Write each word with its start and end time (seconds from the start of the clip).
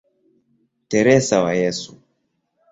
Teresa 0.89 1.43
wa 1.43 1.53
Yesu". 1.61 1.91